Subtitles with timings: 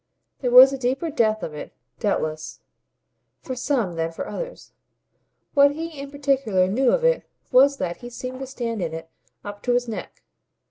[0.39, 2.61] There was a deeper depth of it, doubtless,
[3.43, 4.71] for some than for others;
[5.53, 9.11] what he in particular knew of it was that he seemed to stand in it
[9.45, 10.23] up to his neck.